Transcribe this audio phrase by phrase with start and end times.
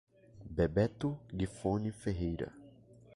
[0.55, 2.51] Bebeto Gifone Ferreira